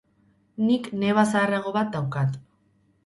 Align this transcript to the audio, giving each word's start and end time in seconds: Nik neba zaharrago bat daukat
Nik 0.69 0.89
neba 1.03 1.25
zaharrago 1.33 1.75
bat 1.79 1.93
daukat 1.99 2.41